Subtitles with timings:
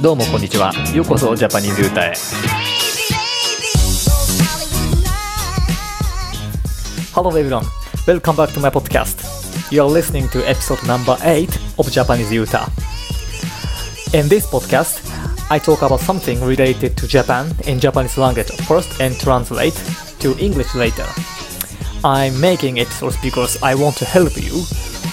[0.00, 2.12] どうもこんにちはようこそジャパニーズ歌へ
[7.14, 7.64] Hello everyone
[8.06, 9.24] welcome back to my podcast
[9.74, 11.48] You are listening to episode number 8
[11.78, 12.66] of Japanese Yuta
[14.14, 15.00] In this podcast
[15.50, 19.74] I talk about something related to Japan in Japanese language first and translate
[20.20, 21.06] to English later
[22.04, 24.64] I'm making episodes because I want to help you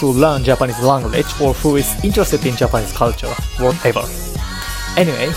[0.00, 4.02] who learn Japanese language or who is interested in Japanese culture, whatever.
[4.97, 5.31] Anyway,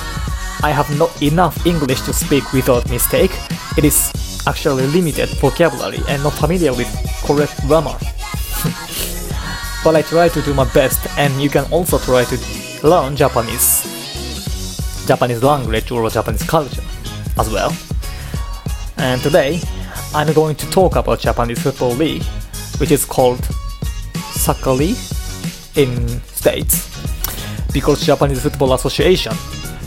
[0.63, 3.31] I have not enough English to speak without mistake.
[3.79, 4.11] It is
[4.47, 6.89] actually limited vocabulary and not familiar with
[7.25, 7.97] correct grammar.
[9.85, 13.85] but I try to do my best and you can also try to learn Japanese
[15.07, 16.83] Japanese language or Japanese culture
[17.39, 17.73] as well.
[18.97, 19.61] And today
[20.15, 22.25] I'm going to talk about Japanese Football League,
[22.79, 23.45] which is called
[24.33, 24.97] Soccer League
[25.77, 27.14] in States.
[27.75, 29.33] Because Japanese Football Association,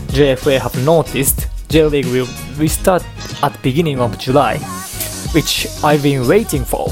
[0.08, 2.26] JFA have noticed J-League will
[2.58, 3.02] restart
[3.42, 4.58] at beginning of July,
[5.32, 6.90] which I've been waiting for.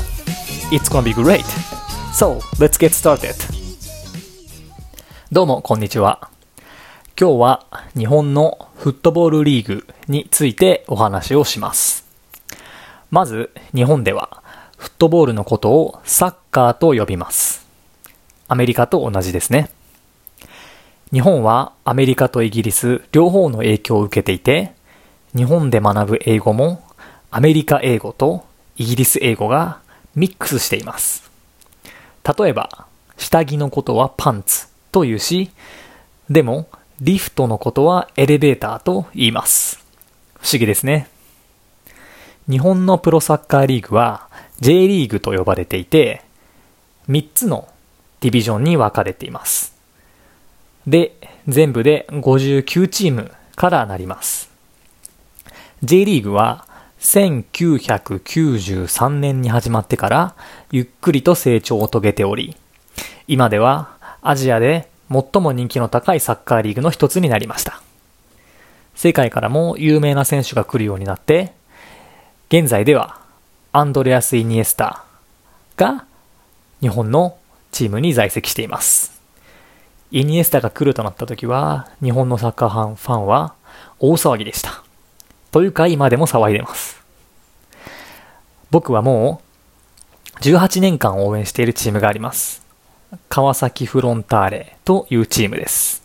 [0.72, 1.44] It's gonna be great.
[2.14, 3.36] So, let's get started.
[5.30, 6.30] どうも、こんにちは。
[7.20, 12.06] 今日は日本のフットボールリーグについてお話をします。
[13.11, 14.42] まず、日本では、
[14.78, 17.67] フットボールのことをサッカーと呼びます。
[18.48, 19.69] アメリカと同じですね。
[21.12, 24.72] 日本はアメリカとイギリス両方の影響を受けていて、
[25.36, 26.82] 日本で学ぶ英語も
[27.30, 28.44] アメリカ英語と
[28.76, 29.80] イギリス英語が
[30.14, 31.30] ミックスしています。
[32.38, 35.50] 例えば、下着のことはパンツというし、
[36.28, 36.68] でも、
[37.00, 39.84] リフトのことはエレベーターと言います。
[40.40, 41.08] 不思議ですね。
[42.48, 44.28] 日本のプロサッカーリーグは
[44.60, 46.22] J リーグと呼ばれていて、
[47.08, 47.68] 3つの
[48.20, 49.75] ディビジョンに分かれています。
[50.87, 51.17] で、
[51.48, 54.51] 全部で59チームからなります。
[55.83, 56.67] J リーグは
[57.01, 60.35] 1993年に始まってから
[60.70, 62.57] ゆっくりと成長を遂げており、
[63.29, 67.80] 今ではアジアで最も人気の高いサッカーリーグの一つになりました。
[68.95, 71.52] 世界からも有名な選手が来るようになって、
[72.48, 73.20] 現在では
[73.73, 75.05] アンドレアス・イニエスタ
[75.77, 76.07] が
[76.80, 77.36] 日本の
[77.73, 79.15] チームに在籍しています。
[80.11, 83.55] イニエスタが来るとなった時は日本のサッカーファンファンは
[83.98, 84.83] 大騒ぎでした。
[85.50, 87.02] というか今でも騒いでます。
[88.70, 89.40] 僕はも
[90.36, 92.64] う18年間応援しているチームがあります。
[93.28, 96.02] 川崎フロンターレというチームです。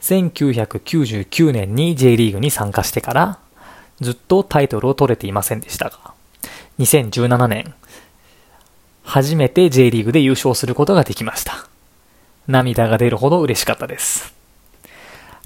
[0.00, 3.38] 1999年に J リーグに参加してから
[4.00, 6.14] ずっとタイトルを取れていませんでしたが、
[6.78, 7.74] 2017年、
[9.04, 11.68] 初めて J リーグで優勝することができました。
[12.46, 14.34] 涙が出るほど嬉しかったです。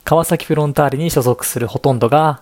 [0.04, 2.40] 川崎フロンターレに所属するほとんどが、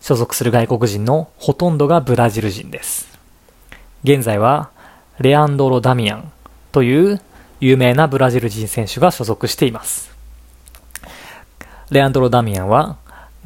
[0.00, 3.06] 所属する外国人のほとんどがブラジル人です。
[4.02, 4.70] 現在は、
[5.18, 6.32] レアンドロ・ダミアン
[6.72, 7.20] という
[7.60, 10.10] 有名なブラジル人選手が所属しています。
[11.90, 12.96] レアンドロ・ダミアンは、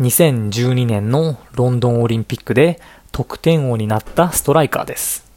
[0.01, 2.81] 2012年のロンドンオリンピックで
[3.13, 5.29] 得点王になったストライカーです。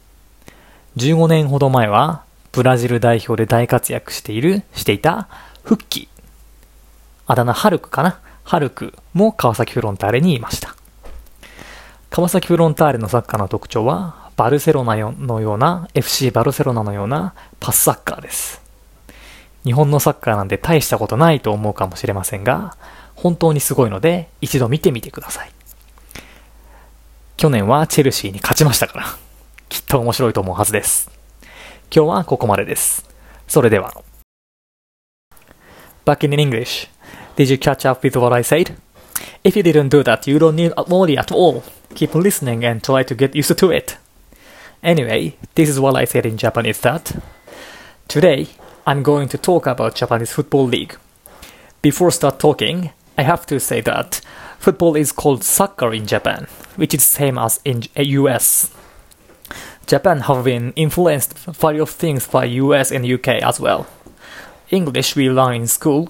[0.96, 2.22] 15年ほど前は
[2.54, 5.28] ブラジル代表で大活躍している、していた
[5.64, 6.22] フッキー。
[7.26, 10.76] あだ名ハルクかなハルクも川崎フロンターレにいました。
[12.10, 18.62] 川崎フロンターレのサッカーの特徴はバルセロナのような FC バルセロナのようなパスサッカーです。
[19.64, 22.76] 日本のサッカーなんて大したことないと思うかもしれませんが、
[23.16, 25.50] 本当にすごいので一度見てみてください。
[27.36, 29.06] 去年はチェルシーに勝ちましたから、
[29.68, 31.13] きっと面白いと思うはずです。
[31.93, 33.05] 今日はここまでです。
[33.47, 33.93] それでは。
[36.05, 36.89] Back in English.
[37.35, 38.75] Did you catch up with what I said?
[39.43, 41.63] If you didn't do that, you don't need a worry at all.
[41.95, 43.97] Keep listening and try to get used to it.
[44.83, 47.21] Anyway, this is what I said in Japanese that
[48.07, 48.47] today
[48.85, 50.95] I'm going to talk about Japanese Football League.
[51.81, 54.21] Before start talking, I have to say that
[54.57, 58.71] football is called soccer in Japan, which is same as in US.
[59.86, 63.86] Japan have been influenced various things by US and UK as well.
[64.70, 66.08] English we learn in school,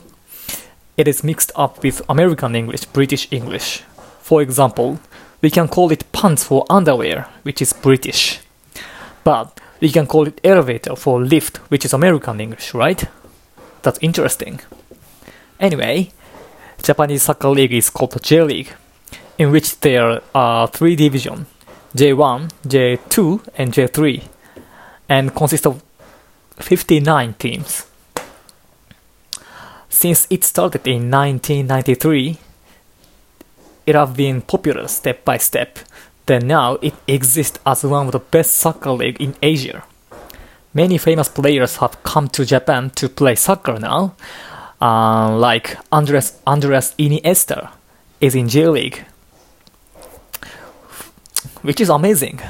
[0.96, 3.82] it is mixed up with American English, British English.
[4.20, 5.00] For example,
[5.42, 8.40] we can call it pants for underwear, which is British.
[9.24, 13.04] But we can call it elevator for lift, which is American English, right?
[13.82, 14.60] That's interesting.
[15.58, 16.12] Anyway,
[16.82, 18.72] Japanese Soccer League is called the J League,
[19.36, 21.46] in which there are three divisions
[21.96, 24.25] J1, J2, and J3,
[25.08, 25.82] and consists of
[26.58, 27.87] 59 teams.
[29.88, 32.38] Since it started in 1993,
[33.87, 35.79] it have been popular step by step.
[36.26, 39.85] Then now it exists as one of the best soccer league in Asia.
[40.73, 44.17] Many famous players have come to Japan to play soccer now,
[44.81, 47.70] uh, like Andres Andres Iniesta
[48.20, 49.05] is in J League,
[51.64, 52.40] which is amazing.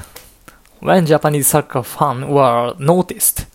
[0.81, 3.47] When Japanese soccer fans were noticed,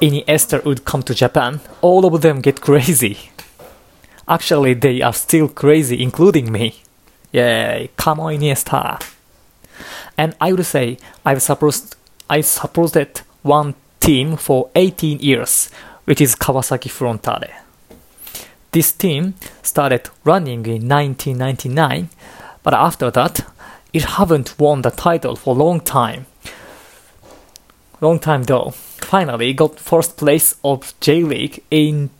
[0.00, 3.30] any Iniesta would come to Japan, all of them get crazy.
[4.28, 6.82] Actually, they are still crazy, including me.
[7.32, 9.02] Yay, come on Iniesta.
[10.18, 11.96] And I would say I've supposed
[12.28, 15.70] I supported one team for 18 years,
[16.04, 17.52] which is Kawasaki Frontale.
[18.70, 22.10] This team started running in 1999,
[22.62, 23.46] but after that,
[23.96, 26.26] it haven't won the title for a long time.
[28.02, 28.72] Long time though.
[28.72, 32.10] Finally got first place of J League in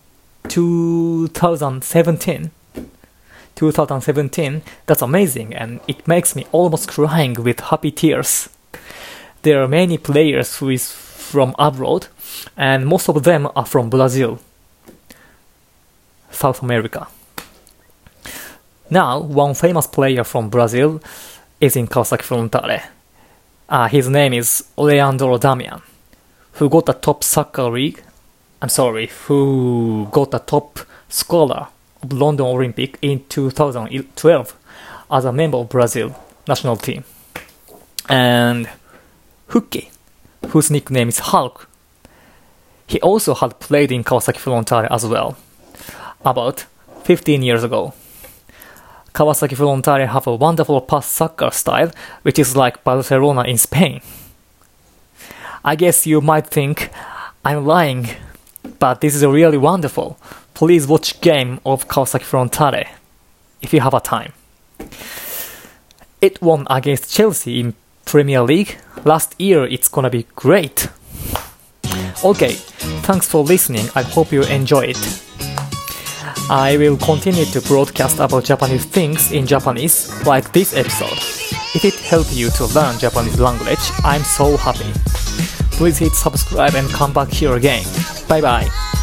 [0.48, 2.50] 2017.
[3.54, 8.48] 2017, that's amazing and it makes me almost crying with happy tears.
[9.42, 12.06] There are many players who is from abroad
[12.56, 14.38] and most of them are from Brazil,
[16.30, 17.06] South America.
[18.88, 21.02] Now, one famous player from Brazil
[21.60, 22.82] is in Kawasaki Frontale.
[23.68, 25.82] Uh, his name is Leandro Damian,
[26.52, 28.02] who got the top soccer league.
[28.62, 31.68] I'm sorry, who got the top scholar
[32.02, 34.56] of London Olympic in 2012
[35.10, 36.14] as a member of Brazil
[36.46, 37.04] national team.
[38.08, 38.68] And
[39.48, 39.90] Huki,
[40.48, 41.68] whose nickname is Hulk,
[42.86, 45.36] he also had played in Kawasaki Frontale as well,
[46.24, 46.66] about
[47.02, 47.94] 15 years ago.
[49.16, 51.90] Kawasaki Frontale have a wonderful pass soccer style,
[52.20, 54.02] which is like Barcelona in Spain.
[55.64, 56.90] I guess you might think
[57.42, 58.10] I'm lying,
[58.78, 60.18] but this is really wonderful.
[60.52, 62.88] Please watch game of Kawasaki Frontale
[63.62, 64.34] if you have a time.
[66.20, 67.74] It won against Chelsea in
[68.04, 68.76] Premier League.
[69.06, 70.90] Last year it's gonna be great.
[72.22, 72.52] Okay,
[73.06, 73.88] thanks for listening.
[73.94, 75.25] I hope you enjoy it.
[76.48, 81.18] I will continue to broadcast about Japanese things in Japanese like this episode.
[81.74, 84.92] If it helped you to learn Japanese language, I'm so happy.
[85.72, 87.84] Please hit subscribe and come back here again.
[88.28, 88.95] Bye bye.